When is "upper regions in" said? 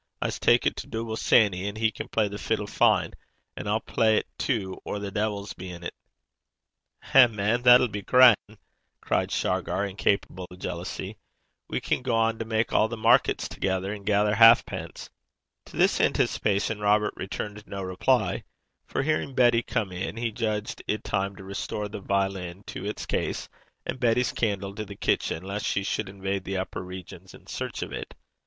26.57-27.45